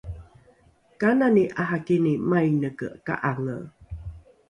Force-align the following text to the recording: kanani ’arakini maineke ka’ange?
kanani 1.01 1.43
’arakini 1.61 2.13
maineke 2.29 2.87
ka’ange? 3.05 3.57